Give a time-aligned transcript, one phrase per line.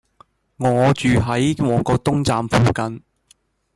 [0.57, 3.03] 我住喺旺角東站附近